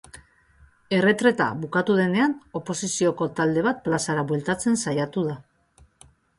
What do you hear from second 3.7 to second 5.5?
bat plazara bueltatzen saiatu da.